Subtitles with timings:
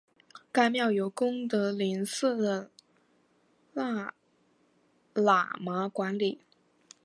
[0.51, 2.71] 该庙由功德林寺的
[5.13, 6.41] 喇嘛管理。